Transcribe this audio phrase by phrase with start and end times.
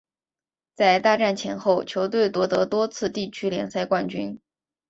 [0.73, 4.41] 在大战前后球队夺得多次地区联赛冠军。